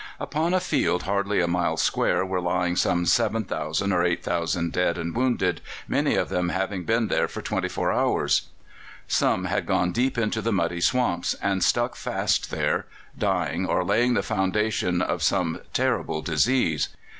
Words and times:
Upon 0.19 0.55
a 0.55 0.59
field 0.59 1.03
hardly 1.03 1.41
a 1.41 1.47
mile 1.47 1.77
square 1.77 2.25
were 2.25 2.41
lying 2.41 2.75
some 2.75 3.05
7,000 3.05 3.91
or 3.93 4.03
8,000 4.03 4.71
dead 4.73 4.97
and 4.97 5.15
wounded, 5.15 5.61
many 5.87 6.15
of 6.15 6.29
them 6.29 6.49
having 6.49 6.85
been 6.85 7.07
there 7.07 7.27
for 7.27 7.43
twenty 7.43 7.67
four 7.69 7.91
hours. 7.91 8.47
Some 9.07 9.45
had 9.45 9.67
gone 9.67 9.91
deep 9.91 10.17
into 10.17 10.41
the 10.41 10.51
muddy 10.51 10.81
swamps 10.81 11.35
and 11.35 11.63
stuck 11.63 11.95
fast 11.95 12.49
there, 12.49 12.87
dying 13.15 13.67
or 13.67 13.83
laying 13.85 14.15
the 14.15 14.23
foundation 14.23 15.03
of 15.03 15.21
some 15.21 15.61
terrible 15.71 16.23
disease. 16.23 16.89